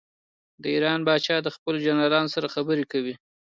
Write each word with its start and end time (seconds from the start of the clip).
د 0.61 0.63
ایران 0.75 0.99
پاچا 1.07 1.37
د 1.43 1.47
خپلو 1.55 1.77
جنرالانو 1.85 2.33
سره 2.35 2.53
خبرې 2.55 2.85
کوي. 2.91 3.15